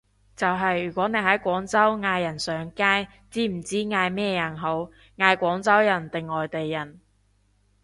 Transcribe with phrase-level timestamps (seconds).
[0.35, 2.83] 就係如果你想喺廣州嗌人上街，
[3.47, 6.99] 唔知嗌咩人好，嗌廣州人定外地人？